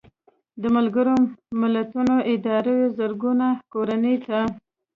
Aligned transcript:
د 0.61 0.63
ملګرو 0.75 1.15
ملتونو 1.61 2.15
ادارو 2.33 2.77
زرګونو 2.97 3.49
کورنیو 3.73 4.23
ته 4.27 4.39